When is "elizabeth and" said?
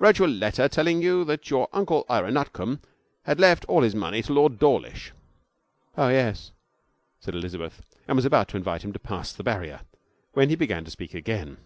7.36-8.16